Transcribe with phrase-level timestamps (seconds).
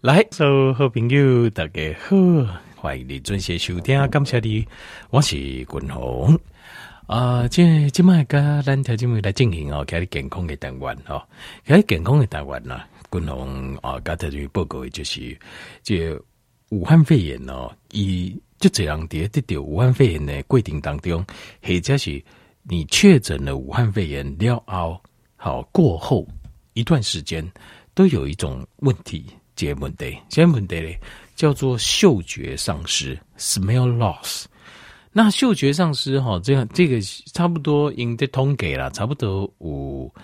[0.00, 2.16] 来，所有好朋友大家好，
[2.76, 4.64] 欢迎你准时收听，感谢你，
[5.10, 6.38] 我是君鸿
[7.08, 7.48] 啊。
[7.48, 11.20] 今今麦个咱条节目来进行哦，开始健康的单元哦，
[11.64, 12.86] 开始健康的单元啦。
[13.10, 15.36] 君鸿啊，刚才就报告的就是，
[15.82, 16.16] 这
[16.68, 21.26] 武汉肺炎哦，以就这样的得到武汉肺炎的过程当中，
[21.60, 22.22] 或者是
[22.62, 25.02] 你确诊了武汉肺炎了后，
[25.34, 26.24] 好过后
[26.74, 27.44] 一段时间，
[27.94, 29.26] 都有一种问题。
[29.58, 30.94] 这问题，这问题呢，
[31.34, 34.44] 叫做嗅觉丧失 （smell loss）。
[35.10, 37.00] 那嗅觉丧失哈，这样这个
[37.34, 40.14] 差不多应该统计了，差不多有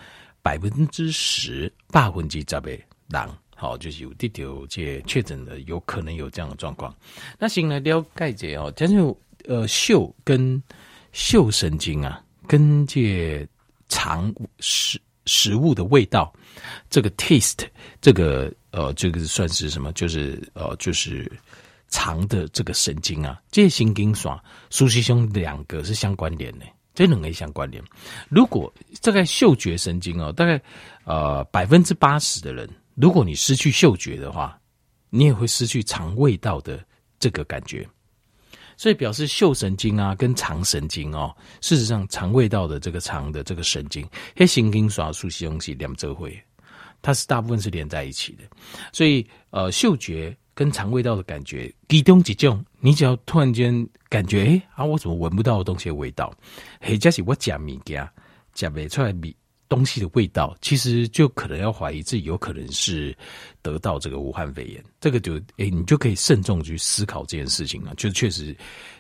[0.41, 2.71] 百分之十，百分之十的
[3.09, 6.95] 人，好，就是有这条这确诊的，有可能有这样的状况。
[7.37, 10.63] 那先来了解一下哦，讲究呃嗅跟
[11.11, 13.45] 嗅神经啊，跟这
[13.89, 16.33] 尝食食物的味道，
[16.91, 17.67] 这个 taste
[18.01, 18.53] 这个。
[18.77, 19.93] 呃，这个算是什么？
[19.93, 21.31] 就是呃，就是
[21.91, 24.37] 肠的这个神经啊，这些神经爽，
[24.69, 27.81] 苏西兄两个是相关联的，这两个相关联。
[28.29, 30.61] 如果这个嗅觉神经哦，大概
[31.05, 34.59] 呃百分之八十的人，如果你失去嗅觉的话，
[35.09, 36.85] 你也会失去尝味道的
[37.21, 37.89] 这个感觉。
[38.77, 46.39] 所以表示嗅神经啊，跟肠神经哦，事实上肠味道的这个肠的这个神经，黑神经耍苏西兄是两者会。
[47.03, 48.45] 它是大部分是连在一起的，
[48.91, 56.33] 所以呃，嗅觉跟肠味道的感觉，其中一种，你只要突然间感觉，哎、啊，我怎么闻不到东西的味道？
[56.81, 58.09] 或者是我吃物件，
[58.55, 59.37] 吃不出来味
[59.75, 63.17] 东西的味道，其实就可能要怀疑自己有可能是
[63.63, 64.83] 得到这个武汉肺炎。
[65.01, 68.57] 这个就哎、你就可以慎重去思考这件事情了，就确实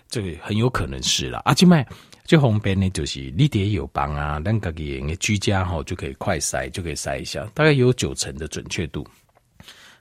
[0.08, 1.38] 这个很有可能是了。
[1.40, 1.86] 啊，今麦。
[2.26, 9.06] 最方便呢，就是你得有帮啊，咱家己居家哈就可以快筛，就可以筛一下，大概有九成的准确度。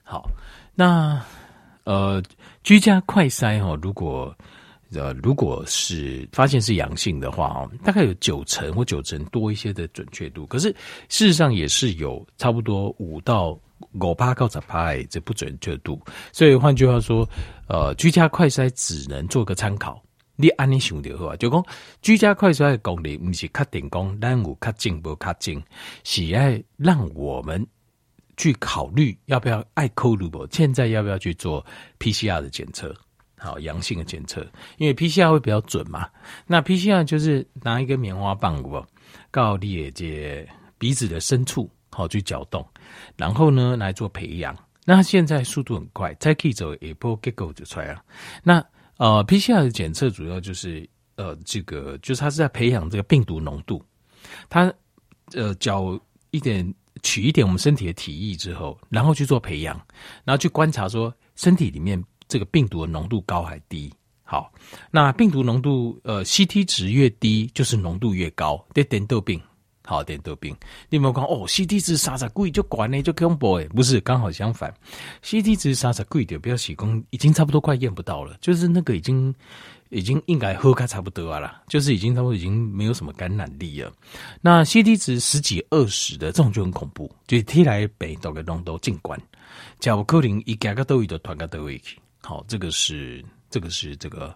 [0.03, 0.29] 好，
[0.73, 1.21] 那
[1.83, 2.23] 呃，
[2.63, 4.33] 居家快筛哈，如果
[4.95, 10.45] 呃如果是发现是阳性的话哦，大概有九成或九成多一些的准确度。
[10.47, 10.69] 可是
[11.09, 13.59] 事实上也是有差不多五到
[13.99, 16.01] 五八到十趴这不准确度。
[16.31, 17.27] 所以换句话说，
[17.67, 20.01] 呃，居家快筛只能做个参考。
[20.35, 21.63] 你安尼想就好啊，就讲
[22.01, 25.63] 居家快筛的功能，不是确定讲咱有确诊不确诊，
[26.03, 27.65] 是爱让我们
[28.35, 30.47] 去考虑要不要爱考虑不？
[30.49, 31.63] 现在要不要去做
[31.99, 32.95] PCR 的检测？
[33.43, 34.41] 好，阳性的检测，
[34.77, 36.09] 因为 PCR 会比较准嘛。
[36.47, 38.81] 那 PCR 就是拿一根棉花棒不，
[39.31, 42.65] 到你的这鼻子的深处，好去搅动，
[43.17, 44.57] 然后呢来做培养。
[44.85, 48.01] 那现在速度很快，再可以走一波结构就出来了。
[48.43, 48.65] 那
[48.95, 53.83] 呃，PCR 的检测主要就是呃，这个就是它是在培养这个病毒浓度。
[54.49, 54.73] 它
[55.33, 55.99] 呃，搅
[56.31, 59.75] 一点取一点我们身体的体液之后，然后去做培养，
[60.23, 62.01] 然后去观察说身体里面
[62.33, 63.93] 这个病毒的浓度高还低。
[64.23, 64.51] 好，
[64.89, 69.39] 那病毒浓度呃，CT 值越低，就是浓度越高，得点豆病。
[69.85, 70.55] 好点豆病，
[70.89, 74.73] 你有没有讲哦？C T 值三十几就管呢，就恐怖诶，不是，刚好相反
[75.21, 79.35] ，C T 值三十几的不要洗功，已经差不多快验不到了，就是那个已经
[79.89, 83.91] 已经应该喝开差不多了，就是已经差不多已经没有什么感染力了。
[84.39, 89.21] 那 C T 值十几二十的这种就很恐怖，就是天来北都给弄都进关，
[89.79, 91.99] 假如可能一家个都一的团个都会去。
[92.23, 94.35] 好，这个是这个是这个。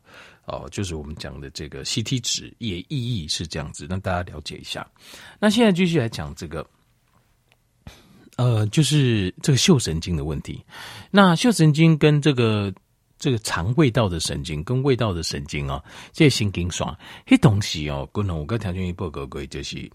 [0.49, 4.89] 哦，就是我们讲的这个 CT 值也意义是这样子，让大家了解一下。
[5.41, 6.65] 那现在继续来讲这个，
[8.37, 10.63] 呃，就是这个嗅神经的问题。
[11.11, 12.73] 那嗅神经跟这个
[13.19, 15.83] 这个肠味道的神经跟味道的神经啊，
[16.13, 19.91] 这些神经爽，这东西哦，滚龙我跟条件一报告过，就是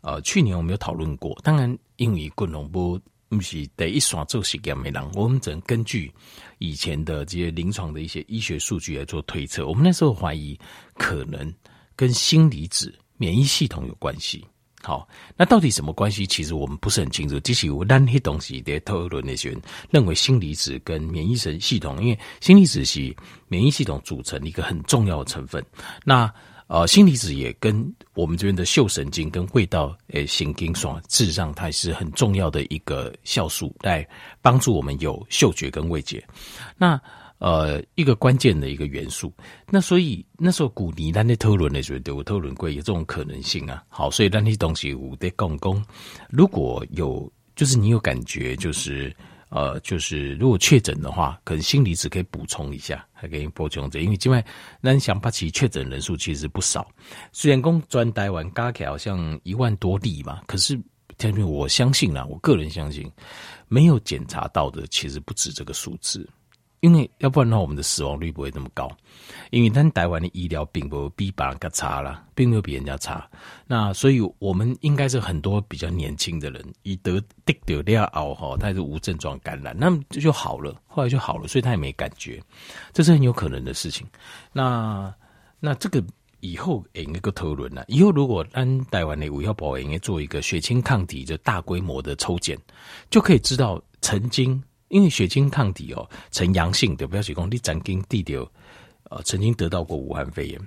[0.00, 1.38] 呃，去年我们有讨论过。
[1.44, 3.00] 当然，因为滚龙不
[3.36, 6.12] 不是第一刷做实验的人，我们只能根据。
[6.58, 10.56] 以前的这些临床的一些医学数据来做推测，我们那时候怀疑
[10.94, 11.52] 可能
[11.96, 14.46] 跟锌离子免疫系统有关系。
[14.80, 16.24] 好，那到底什么关系？
[16.24, 17.38] 其实我们不是很清楚。
[17.40, 19.60] 即使有那些东西的讨论那些人
[19.90, 23.12] 认为锌离子跟免疫神系统，因为锌离子是
[23.48, 25.64] 免疫系统组成一个很重要的成分。
[26.04, 26.32] 那
[26.72, 34.08] 呃，锌离子也跟我们这边的嗅神经跟味道诶神经爽，事实上它是很重要的一个酵素，来
[34.40, 36.26] 帮助我们有嗅觉跟味觉。
[36.78, 36.98] 那
[37.36, 39.30] 呃，一个关键的一个元素。
[39.68, 43.84] 那所以那时候古尼咱的特伦的时候，有讨论过有这种可能性啊。
[43.90, 45.84] 好，所以那些东西我得讲讲，
[46.30, 49.14] 如果有就是你有感觉就是。
[49.54, 54.42] 呃，就是如果确诊的话，可能锌离子可以补充一下，还可以补充这，因为今外
[54.80, 56.90] 南想巴奇确诊人数其实不少，
[57.32, 60.80] 虽然公专待完加起来好像一万多例嘛，可是
[61.18, 63.12] 这边我相信啦，我个人相信，
[63.68, 66.26] 没有检查到的其实不止这个数字。
[66.82, 68.90] 因为要不然的话，我们的死亡率不会那么高。
[69.50, 73.24] 因为咱台湾的医疗并不比别人差啦，并没有比人家差。
[73.68, 82.42] 那所以我们应该是很多比较年轻的人，以得得得了后哈，他是无症状感染，那么就好了，后来就好了，所以他也没感觉，
[82.92, 84.04] 这是很有可能的事情。
[84.52, 85.14] 那
[85.60, 86.02] 那这个
[86.40, 87.84] 以后也应该讨论了。
[87.86, 92.58] 以后如果咱台湾的卫生部应该做一个血清抗体就大规模的抽检，
[93.08, 94.60] 就可以知道曾经。
[94.92, 98.46] 因为血清抗体哦呈阳性的，不要去讲你曾经地掉，
[99.04, 100.60] 呃，曾经得到过武汉肺炎，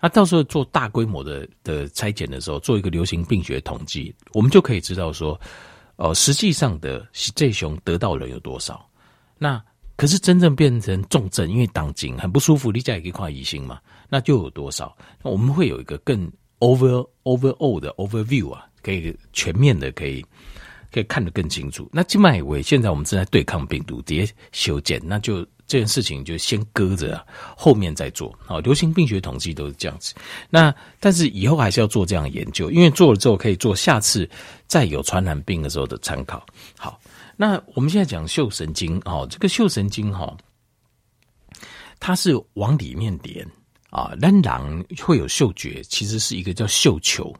[0.00, 5.38] 那到时候做大规模的的拆检的时候，做一个流行病学统计，我们就可以知道说，
[5.96, 8.88] 呃，实际上的这熊得到人有多少？
[9.36, 9.62] 那
[9.94, 14.96] 可是真正变成重症，因为当今很不舒服，你家也可以看医生嘛，那就有多少？
[15.22, 20.24] 那我们会有一个更 over overall 的 overview 啊，可以全面的可以。
[20.96, 21.86] 可以看得更清楚。
[21.92, 27.22] 那静脉为现在我们正在对抗病毒，直接修剪，那就这件事情就先搁着，
[27.54, 28.34] 后面再做。
[28.38, 30.14] 好，流行病学统计都是这样子。
[30.48, 34.26] 那但是以后还是要做这样的研究，因为做了之后可以做下次
[34.66, 36.46] 再有传染病的时候的参考。
[36.78, 36.98] 好，
[37.36, 40.34] 那我们现在讲嗅神经哦，这个嗅神经哈，
[42.00, 43.46] 它是往里面连
[43.90, 47.36] 啊，人狼会有嗅觉，其实是一个叫嗅球，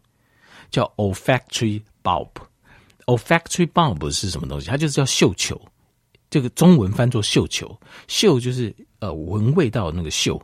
[0.71, 2.29] 叫 olfactory bulb。
[3.07, 4.69] Olfactory bulb 是什么东西？
[4.69, 5.61] 它就是叫嗅球，
[6.29, 7.79] 这个中文翻作嗅球。
[8.09, 10.41] 嗅就是呃闻味道那个嗅，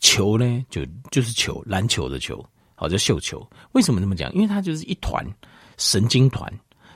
[0.00, 3.46] 球呢就就是球，篮球的球，好叫嗅球。
[3.72, 4.32] 为什么这么讲？
[4.34, 5.24] 因为它就是一团
[5.76, 6.52] 神经团。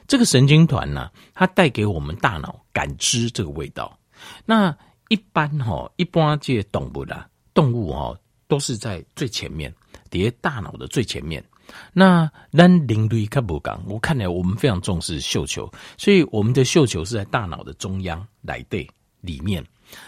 [0.08, 3.96] 这个神经团呢，它带给我们大脑感知这个味道。
[4.44, 4.76] 那
[5.08, 8.18] 一般哈，一般这些动物啦，动物哈
[8.48, 9.72] 都是在最前面，
[10.08, 11.44] 叠大脑的最前面。
[11.92, 18.88] 那咱人类较不讲，我看来我们非常重视嗅球，所以我们的嗅球是在大脑的中央来对
[19.20, 19.64] 里面，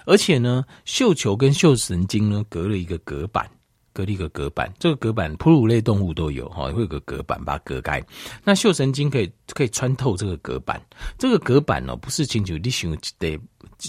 [0.06, 3.48] 而且呢，嗅球跟嗅神经呢隔了一个隔板，
[3.92, 8.02] 隔了一个隔板，这个隔板哺乳类动物都有哈，会有个隔板把它隔开。
[8.42, 10.80] 那嗅神经可以可以穿透这个隔板，
[11.18, 13.38] 这个隔板呢不是清楚你想得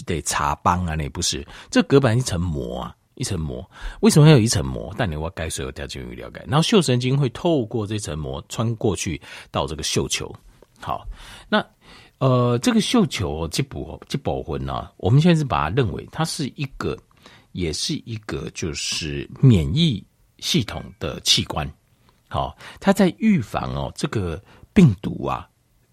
[0.04, 2.94] 得查帮啊，那不是，这隔板一层膜啊。
[3.14, 3.68] 一层膜，
[4.00, 4.94] 为什么要有一层膜？
[4.96, 6.44] 但你我该所有条件有了解。
[6.46, 9.20] 然后嗅神经会透过这层膜穿过去
[9.50, 10.34] 到这个嗅球。
[10.80, 11.06] 好，
[11.48, 11.64] 那
[12.18, 16.98] 呃，这个嗅球这部这部分呢，我们现在是把它认为它是一个，
[17.52, 20.04] 也是一个就是免疫
[20.38, 21.70] 系统的器官。
[22.28, 25.48] 好，它在预防哦这个病毒啊。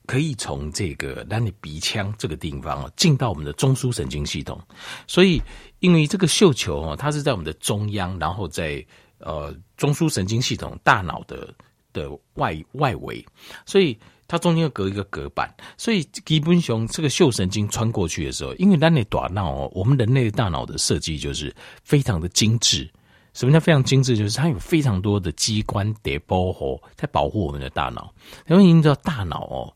[0.07, 4.59] 可以从这个让你鼻腔这个地方进到我们的中枢神经系统，
[5.07, 5.41] 所以
[5.81, 8.83] 因为这个嗅球哦，它是在我们的中央，然后在
[9.19, 11.53] 呃中枢神经系统大脑的
[11.91, 13.23] 的外外围，
[13.65, 13.95] 所以
[14.27, 22.89] 它中间要隔一个隔板，所以基本熊这个嗅神经穿过去的时候，因为让你大脑哦，我们人类的大脑的设计就是非常的精致。
[23.33, 24.17] 什么叫非常精致？
[24.17, 28.13] 就是它有非常多的机关得保护，在保护我们的大脑。
[28.47, 29.73] 因为你知道大脑哦。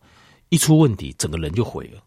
[0.50, 2.00] 一出问题，整个人就毁了。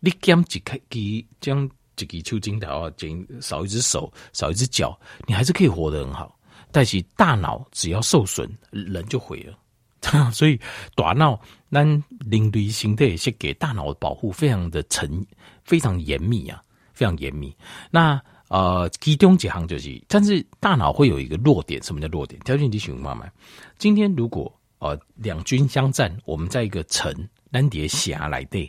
[0.00, 6.38] 你减几开几将几个抽筋头啊，减少一只手，少一只脚，你还是可以活得很好。
[6.70, 9.58] 但是大脑只要受损，人就毁了。
[10.32, 10.60] 所以
[10.94, 11.86] 大脑咱
[12.30, 15.24] 人类形态是给大脑的保护非常的沉，
[15.64, 16.62] 非常严密啊，
[16.92, 17.56] 非常严密。
[17.90, 21.82] 那呃，其中几行就是，但是大脑会有一个弱点。
[21.82, 22.38] 什么叫弱点？
[22.40, 23.32] 条件你喜欢慢慢。
[23.78, 27.12] 今天如果呃两军相战，我们在一个城。
[27.50, 28.68] 单叠侠来对，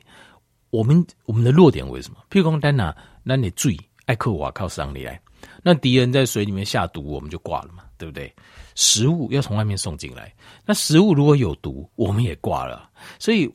[0.70, 2.20] 我们我们的弱点为什么？
[2.29, 2.96] 譬如说，单拿
[3.27, 5.20] 那你注意，爱克瓦靠上来，
[5.63, 8.32] 那敌人在水里面下毒，我们就挂了嘛，对不对？
[8.75, 10.32] 食物要从外面送进来，
[10.63, 12.88] 那食物如果有毒，我们也挂了。
[13.17, 13.51] 所以，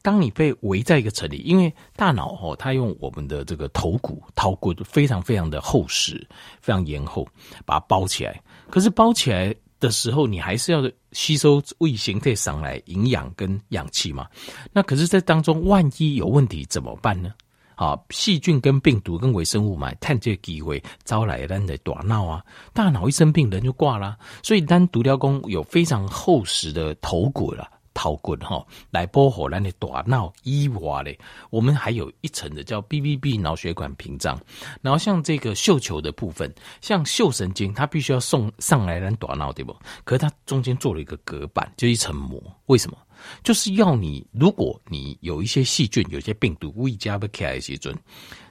[0.00, 6.26] 当你被围在一个城里，因为大脑哦，它用我们的这个头骨、头骨非常非常的厚实，
[6.60, 7.28] 非常严厚，
[7.66, 8.42] 把它包起来。
[8.70, 9.54] 可是包起来。
[9.80, 14.26] 的时候，你还是要吸收胃形态上来营养跟氧气嘛？
[14.72, 17.32] 那可是，在当中万一有问题怎么办呢？
[17.78, 22.44] 啊，细菌跟病毒跟微生物嘛，趁这个机会招来咱的大脑啊，
[22.74, 24.18] 大脑一生病人就挂了。
[24.42, 27.70] 所以，单独雕工有非常厚实的头骨了。
[27.94, 31.18] 头骨哈，来保护咱的大脑以外嘞，
[31.50, 34.40] 我们还有一层的叫 BBB 脑血管屏障。
[34.80, 39.76] 然后像这个嗅球的部分，像嗅神经，它必须要送上来咱大脑对不？
[40.04, 42.40] 可是它中间做了一个隔板，就一层膜。
[42.66, 42.96] 为什么？
[43.42, 47.94] 就是要你，如果你有一些细菌、有些病毒未加不开的细菌，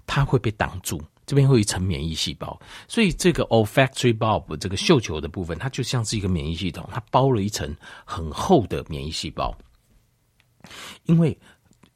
[0.06, 1.02] 它会被挡住。
[1.26, 2.58] 这边会有一层免疫细胞，
[2.88, 9.54] 所以这个 olfactory bulb 这个嗅球的部分，它就像是一个免疫系统，它包了一层很厚的免疫细胞。
[11.04, 11.38] 因为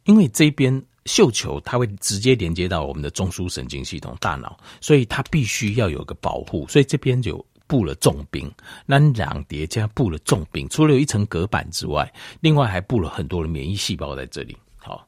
[0.04, 8.52] 因为这边嗅球它会直接连接到我们的中枢神经系统大脑，所以它必须要有个保护，所以这边就布了重兵，
[8.86, 12.12] 那两叠加布了重兵，除了有一层隔板之外，
[12.42, 14.58] 另外还布了很多的免疫细胞在这里。
[14.76, 15.08] 好，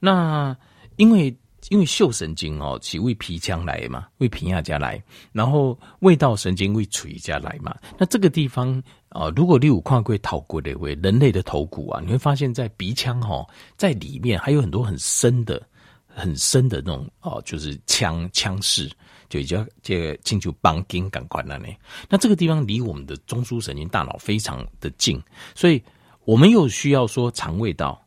[0.00, 0.56] 那
[0.96, 1.36] 因为。
[1.70, 7.76] 因为嗅神经哦，是为鼻腔来嘛，为皮亚家来，然后味道神经为嘴家来嘛。
[7.98, 13.46] 那这个地方啊、如果你有跨过头骨的位人类的头骨啊，你会发现在鼻腔哈，
[13.76, 15.60] 在里面还有很多很深的、
[16.06, 18.90] 很深的那种哦、就是腔腔室，
[19.28, 21.66] 就叫这个进去绑筋感官了呢。
[22.08, 25.20] 那这个地方离我们的中枢神经大脑非常的近，
[25.54, 25.82] 所以
[26.24, 28.00] 我们又需要说尝味道，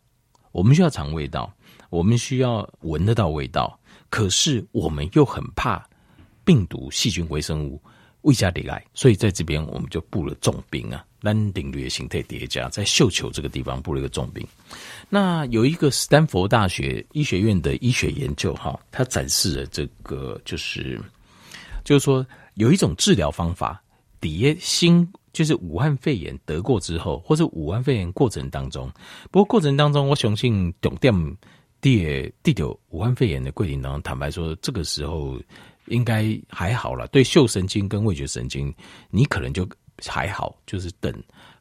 [0.51, 1.51] 我们需要尝味道。
[1.90, 3.78] 我们需要闻得到味道，
[4.10, 5.86] 可是我们又很怕
[6.46, 7.82] 病毒、细菌、微生物
[8.22, 14.46] 未加里来，所以在这边我们就布了重兵啊，单定律的形态叠加，在嗅球这个地方布了一个重兵。
[15.10, 21.00] 那有一个斯坦福大学医学院的医学研究，哈，它展示了这个，就是
[21.84, 22.25] 就是说
[22.56, 23.82] 有一种治疗方法，
[24.20, 28.92] 抵御新就是武汉肺炎得过之后，或者武汉肺炎过程当中，
[29.32, 31.13] 不过过程当中我相信重点。
[31.82, 35.42] 第第九武汉肺炎的桂林当中，坦白说，这个时候
[35.88, 37.08] 应该还好了。
[37.08, 38.72] 对嗅神经跟味觉神经，
[39.10, 39.68] 你可能就
[40.05, 41.13] 还好，就是等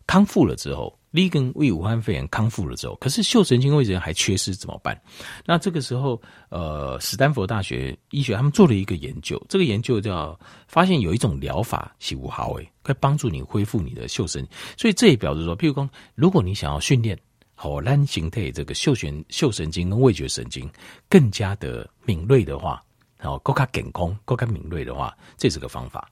[0.07, 5.01] 康复了之后，立根为武汉肺炎康复了之后，可是嗅神经味觉还缺失怎么办？
[5.45, 14.47] 那这个时候，呃，史丹佛大学医学他们做了一个研究，这个研究叫发现有一种疗法是无效诶，可以帮助你恢复你的嗅神。
[14.77, 17.19] 所以这也表示说，譬如说，如果你想要训练。
[17.63, 20.67] 好，让形态这个嗅觉、嗅神经跟味觉神经
[21.11, 22.83] 更加的敏锐的话，
[23.19, 26.09] 好，更加健康、更加敏锐的话，这是个方法。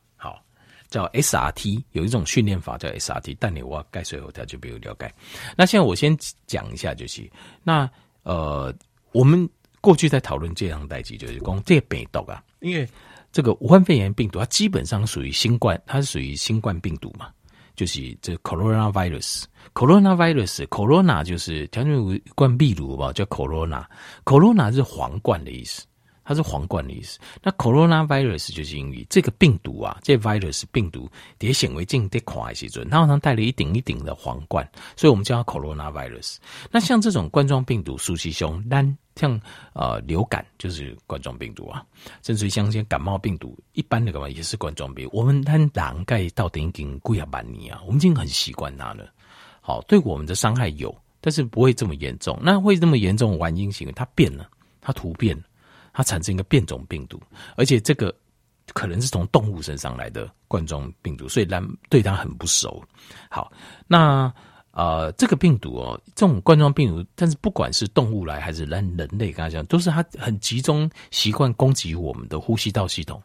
[0.90, 5.12] 好，叫 SRT，有一种训练法叫 SRT，但你我盖水后他就没有了解。
[5.56, 6.16] 那现在我先
[6.46, 7.30] 讲一下，就是
[7.62, 7.88] 那
[8.22, 8.74] 呃，
[9.12, 9.48] 我们
[9.80, 12.88] 过去在讨论这样代际，就是讲这个病毒啊，因为
[13.30, 17.28] 这个武汉肺炎病毒它基本上属于新冠，它是属于新冠病毒嘛。
[17.76, 25.86] 就是这 coronavirus，coronavirus，corona 就是条件冠病毒吧，叫 corona，corona 是皇冠的意思，
[26.28, 27.18] 它是皇冠的意思。
[27.42, 36.36] 那 coronavirus 就是因为这个病毒啊，这 virus 病毒叠显微镜叠看的时候，它好像带了一顶一顶的皇冠，所以我们叫它 coronavirus。
[36.70, 38.94] 那像这种冠状病毒，熟悉胸单。
[39.16, 39.40] 像
[39.72, 41.84] 呃流感就是冠状病毒啊，
[42.22, 45.10] 甚至于像些感冒病毒，一般的感冒也是冠状病毒。
[45.12, 49.12] 我们单囊盖到顶顶贵啊万年啊，我们已经很习惯它了。
[49.60, 52.38] 好，对我们的伤害有，但是不会这么严重。
[52.40, 53.36] 那会这么严重？
[53.38, 54.48] 原因是因为它变了，
[54.80, 55.42] 它突变了，
[55.98, 57.20] 它产生一个变种病毒，
[57.56, 58.14] 而且这个
[58.72, 62.80] 可能是从动物身上来的冠状病毒，所以人对它很不熟。
[63.28, 63.50] 好，
[63.88, 64.32] 那。
[64.70, 73.20] 呃，这个病毒哦，这种冠状病毒，但是不管是动物来还是人人类，刚才讲，都是它很集中习惯攻击我们的呼吸道系统。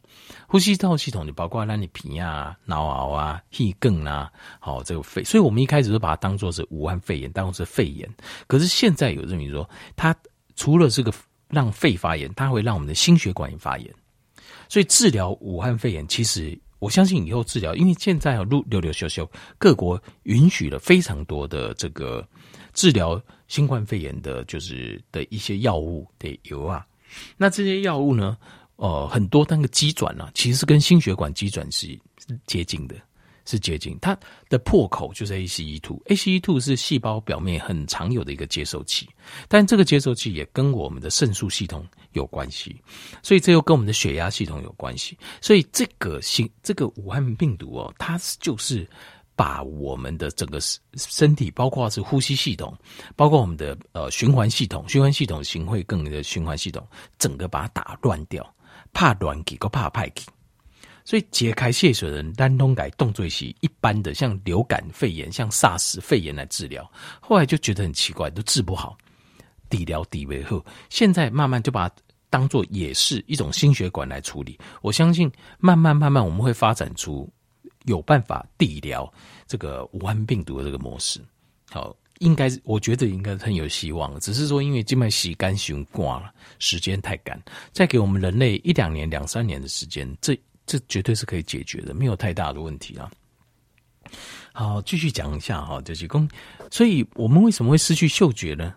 [0.47, 5.23] 呼吸道系统就包括让你皮啊、脑熬啊、气更啊，好、哦、这个肺。
[5.23, 8.09] 所以我们一开始都把它当作是武汉肺炎，当作是肺炎。
[8.47, 10.15] 可是现在有认为说，它
[10.55, 11.13] 除了这个
[11.53, 13.93] 让肺发炎，它会让我们的心血管也发炎。
[14.67, 16.59] 所以治疗武汉肺炎，其实。
[16.79, 19.25] 我相信以后治疗，因为现在啊六六六修修，
[19.57, 22.27] 各国允许了非常多的这个
[22.73, 23.17] 治疗
[23.47, 26.85] 新冠肺炎的，就是的一些药物的油啊。
[27.37, 28.37] 那这些药物呢，
[28.75, 31.97] 呃，很多那个机转啊，其实跟心血管机转是
[32.47, 32.95] 接近的。
[33.45, 34.17] 是接近它
[34.49, 36.03] 的破口，就是 ACE2。
[36.05, 39.09] ACE2 是细胞表面很常有的一个接收器，
[39.47, 42.75] 但这个接收器也跟我们的肾素系统有关系，
[43.21, 45.17] 所以这又跟我们的血压系统有关系。
[45.41, 48.87] 所以这个新这个武汉病毒哦，它就是
[49.35, 50.59] 把我们的整个
[50.95, 52.77] 身体，包括是呼吸系统，
[53.15, 58.47] 包括我们的呃循环系统，循环系统行会更的循环系统，整个把它打乱掉，
[58.93, 60.23] 怕乱给个怕派给。
[61.05, 68.97] 所以解开泄水人单通改动作是一般的，像流感肺炎、像 SARS 肺炎来治疗，后来就觉得很奇怪，都治不好，
[69.69, 71.95] 底疗底为后，现在慢慢就把它
[72.29, 74.57] 当做也是一种心血管来处理。
[74.81, 75.29] 我相信
[75.59, 77.29] 慢慢慢慢我们会发展出
[77.83, 79.11] 有办法底疗
[79.45, 81.19] 这个武汉病毒的这个模式。
[81.69, 87.37] 好，应该是我觉得应该很有希望，只是说因为静脉洗干净挂了，时间太赶，
[87.73, 90.39] 再给我们人类一两年、两三年的时间，这。
[90.65, 93.09] 这绝对是可以解决的，没有太大的问题啊。
[94.51, 96.27] 好，继续讲一下哈，就是说，
[96.69, 98.73] 所以我们为什么会失去嗅觉呢？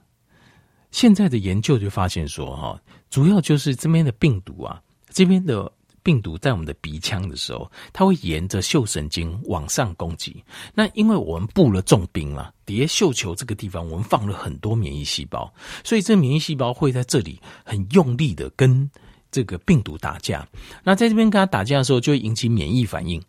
[0.91, 5.71] 现在的研究就发现说，哈，主要就是这边的病毒啊，这边的
[6.03, 10.43] 病毒在我们的鼻腔的时候，它会沿着嗅神经往上攻击。
[10.73, 15.53] 那因为我们布了重兵嘛，底下嗅球这个地方我们放了很多免疫细胞，
[15.85, 18.89] 所以这免疫细胞会在这里很用力的跟
[19.37, 20.49] 这个病毒打架。
[20.83, 23.23] 那在这边跟它打架的时候，就会引起免疫反应。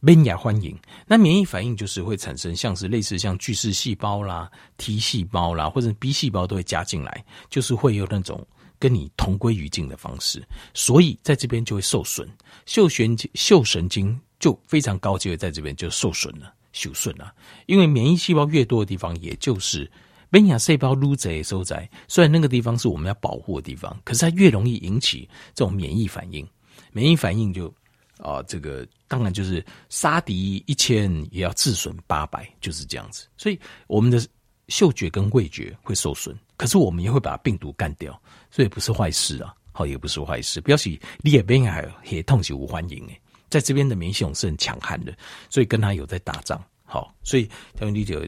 [0.00, 0.76] 免疫欢迎，
[1.06, 8.44] 那免疫反应就是会产生像是类似像巨噬细胞啦、T 细胞啦，或者 B 细胞都会加进来，就是会有那种
[8.78, 12.28] 跟你同归于尽的方式，所以在这边就会受损，
[12.66, 17.32] 嗅神、嗅神经就非常高级的在这边就受损了、受损了，
[17.66, 19.90] 因为免疫细胞越多的地方，也就是
[20.40, 26.46] 免疫细胞撸贼收窄，虽然那个地方是我们要保护的地方，可是它越容易引起这种免疫反应，
[26.92, 27.72] 免疫反应就。
[28.20, 33.28] 啊、这个当然就是杀敌一千也要自损八百，就是这样子。
[33.36, 34.26] 所以我们的
[34.68, 38.18] 嗅觉跟味觉会受损，可是我们也会把病毒干掉，
[38.50, 39.54] 所以不是坏事啊。
[39.70, 40.62] 好，也不是坏事。
[40.62, 45.14] 表示你也边还也痛起无欢迎诶，在这边的免疫系统是很强悍的，
[45.50, 46.58] 所以跟他有在打仗。
[46.86, 48.18] 好，所以条文理解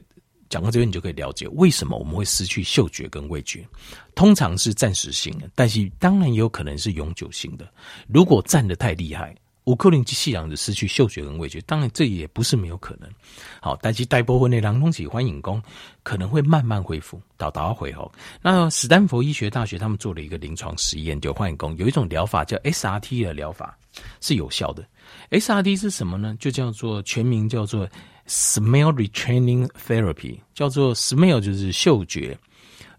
[0.49, 3.67] 讲到这边，你就可以了解为什么我们会失去嗅觉跟味觉，
[4.15, 7.71] 通常是暂时性的，但是当然也有可能是永久性的。
[8.07, 9.35] 如果站的太厉害。
[9.69, 13.07] 五克林及细氧的失去嗅觉跟味觉，当然这也不是没有可能。
[13.61, 15.63] 好，但是大部分的人东西欢迎功
[16.03, 18.11] 可能会慢慢恢复，到达回后。
[18.41, 23.77] 那史丹佛医学大学他们做了一个临床实验，就欢迎功有一种疗法叫 SRT 的疗法
[24.23, 24.83] 是有效的。
[25.33, 26.35] SRT 是什么呢？
[26.41, 27.87] 就叫做全名叫做
[28.27, 32.39] Smell Retraining Therapy，叫做 Smell 就是嗅觉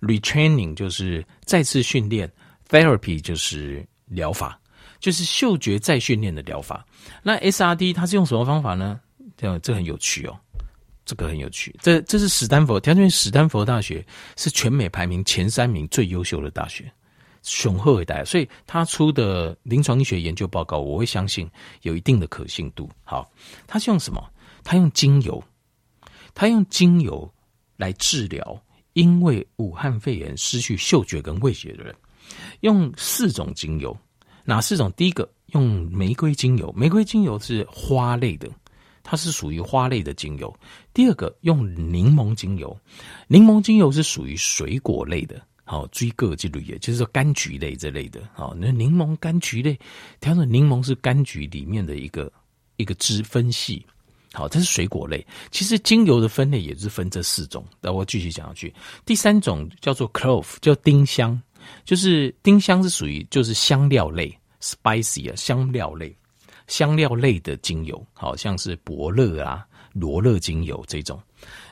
[0.01, 2.31] ，Retraining 就是再次训练
[2.69, 4.59] ，Therapy 就是疗法。
[4.99, 6.85] 就是嗅觉再训练的疗法。
[7.23, 8.99] 那 S R D 它是用什么方法呢？
[9.37, 10.37] 这这很有趣哦，
[11.05, 11.73] 这个很有趣。
[11.81, 16.91] 这这是史丹佛，条件史丹佛大学是全美排名前三名最优秀的大学，
[17.41, 21.49] 雄厚一代，所以他出的临床医学研究报告，我会相信
[21.83, 22.89] 有一定的可信度。
[23.05, 23.31] 好，
[23.65, 24.21] 他是用什么？
[24.61, 25.41] 他用精油，
[26.33, 27.31] 他用精油
[27.77, 31.95] 来治疗因为武汉肺炎失去嗅觉跟味觉的人，
[32.59, 33.97] 用四种精油。
[34.45, 34.91] 哪四种？
[34.97, 38.49] 第一个用玫瑰精油，玫瑰精油是花类的，
[39.03, 40.53] 它是属于花类的精油。
[40.93, 42.75] 第二个用柠檬精油，
[43.27, 49.77] 柠檬精油是属于水果类的，好，追个这类也就是说柑橘类这类的，好，那柠檬柑橘类，
[50.19, 52.31] 调整柠檬是柑橘里面的一个
[52.77, 53.85] 一个支分系，
[54.33, 55.25] 好，这是水果类。
[55.51, 58.73] 其实精油的分类也是分这四种，那我继续讲下去。
[59.05, 61.39] 第三种叫做 clove，叫丁香。
[61.83, 66.15] 就是丁香是属于就是香料类，spicy 啊，香料类，
[66.67, 71.21] 香料类的精油，好像是伯乐啊、罗勒精油这种。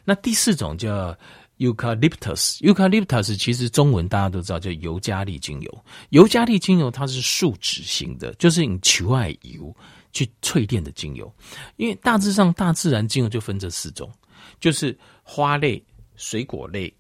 [0.04, 1.16] 那第四种叫
[1.58, 5.86] eucalyptus，eucalyptus 其实中文大家都知道叫尤加利精油。
[6.10, 9.76] 尤加利精油它是树脂型的，就是你求爱油
[10.14, 11.32] 去淬炼的精油。
[11.76, 14.12] 因为大致上大自然精油就分这四种，
[14.60, 15.84] 就是花类、
[16.16, 16.94] 水果类、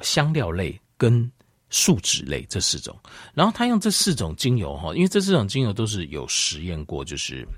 [0.00, 1.30] 香料类跟。
[1.72, 2.94] 树脂类这四种，
[3.32, 7.48] 然后他用这四种精油哈，因为这四种精油都是有实验过，就是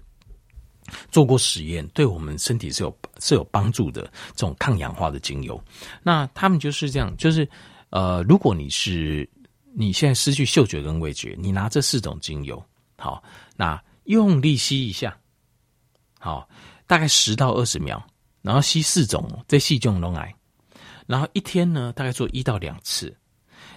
[1.11, 5.61] 做过实验，对我们身体是有是有帮助的这种抗氧化的精油。
[6.01, 7.47] 那他们就是这样，就是
[7.91, 9.29] 呃，如果你是
[9.75, 12.65] 你现在失去嗅觉跟味觉，你拿这四种精油，
[12.97, 13.21] 好，
[13.57, 15.19] 那用力吸一下，
[16.21, 16.49] 好，
[16.87, 18.01] 大概十到二十秒，
[18.43, 20.33] 然后吸四种，这细菌龙来，
[21.09, 23.13] 然后一天呢，大概做一到两次。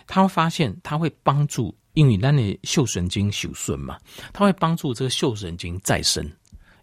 [0.07, 3.99] 他会发现，他会帮助，因为那里嗅神经受损嘛，
[4.33, 6.25] 他会帮助这个嗅神经再生，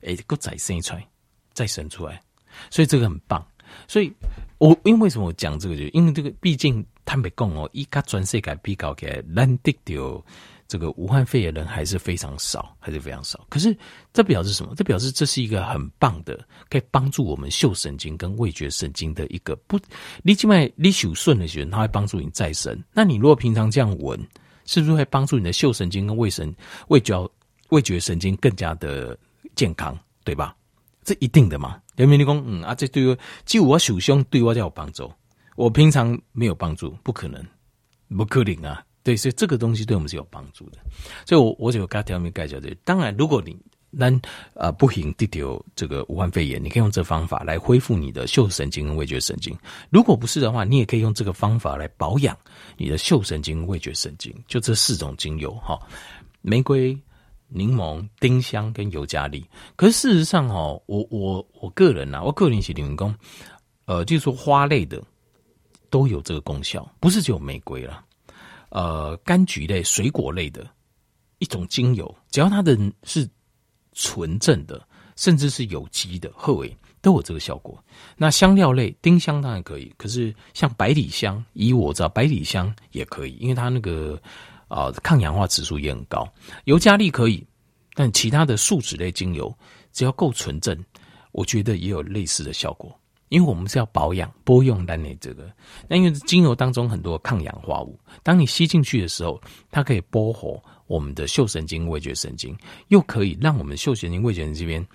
[0.03, 1.09] 诶，个再生出来，
[1.53, 2.23] 再生出来，
[2.71, 3.45] 所以这个很棒。
[3.89, 4.13] 所以
[4.59, 10.25] 我因为什么我讲这个，就因为这个，毕竟坦白讲哦，一家全世界比较起来，难得到。
[10.67, 13.47] 这个武汉肺炎人还是非常少，还是非常少。
[13.49, 13.77] 可是
[14.13, 14.75] 这表示什么？
[14.77, 19.79] 这表示这是一个很棒的，可以帮助我们嗅神经跟味觉神经的一个不。
[20.23, 22.83] 你起码你嗅顺的时候，它会帮助你再生。
[22.93, 24.19] 那你如果平常这样闻，
[24.65, 26.55] 是不是会帮助你的嗅神经跟味神、
[26.89, 27.31] 味觉、
[27.69, 29.17] 味觉神经更加的
[29.55, 29.99] 健康？
[30.25, 30.57] 对吧？
[31.05, 31.79] 这一定的嘛。
[31.97, 35.13] 人民立功，嗯啊，这对我，就我嗅香对我就有帮助。
[35.55, 37.47] 我平常没有帮助，不可能，
[38.17, 38.83] 不可能啊。
[39.05, 40.79] 对，所以这个东西对我们是有帮助的，
[41.27, 42.75] 所以我我就跟条明介绍的。
[42.85, 43.57] 当然，如果你
[43.91, 44.11] 那
[44.55, 49.57] 呃不行得掉这个武汉肺炎，你可以用这方法来恢复你的嗅神经跟味觉神经。
[49.91, 52.37] 如果不是的话，你也可以用这个方法来保养
[52.79, 54.35] 你的嗅神经、味觉神经。
[54.49, 55.79] 就这四种精油哈，
[56.41, 56.99] 玫瑰、
[57.47, 59.45] 柠檬、丁香跟尤加利。
[59.77, 63.15] 可是事实上哦，我我我个人呐、我个人是领员工，
[63.85, 65.01] 呃，就是说花类的
[65.91, 68.03] 都有这个功效，不是只有玫瑰啦。
[68.75, 70.69] 呃，柑橘类、水果类的
[71.39, 73.29] 一种精油，只要它的是
[73.93, 74.85] 纯正的，
[75.15, 77.83] 甚至是有机的贺尾都有这个效果。
[78.17, 84.21] 那香料类，丁香当然可以，可是像百里香，以我知道百里香也可以，因为它那个
[84.67, 86.29] 啊、抗氧化指数也很高。
[86.65, 87.47] 尤加利可以，
[87.95, 89.57] 但其他的树脂类精油
[89.93, 90.77] 只要够纯正，
[91.31, 92.93] 我觉得也有类似的效果。
[93.35, 95.51] 因为我们是要保养、拨用单内这个，
[95.89, 99.43] 那因为精油当中很多抗氧化物，当你吸进去的时候，
[99.73, 102.57] 它可以拨活我们的嗅神经、味觉神经，
[102.89, 104.87] 又可以让我们嗅神经、味觉神经这边，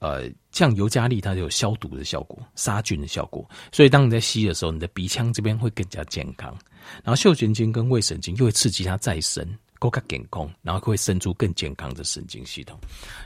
[0.00, 6.54] 呃，像尤加利它就有消毒的效果、杀菌的效果，所以当你在吸的时候，你的鼻腔这边会更加健康，
[7.02, 9.42] 然后嗅神经跟味神经又会刺激它再生，
[9.78, 12.78] 够它健康，然后会生出更健康的神经系统。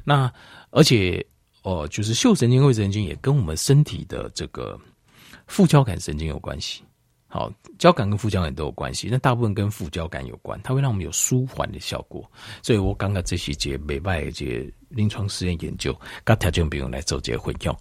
[0.05, 0.33] 那
[0.71, 1.27] 而且。
[1.63, 4.79] 哦，就是嗅神经、味神经也跟我们身体的这个
[5.47, 6.83] 副交感神经有关系。
[7.33, 12.29] 好，交感跟副交感都有关系，那大部分跟副交感有关，它会让我们有舒缓的效果。
[12.61, 17.77] 所以我刚刚这些节美外节临床实验研究，刚条件不用来做这个混用。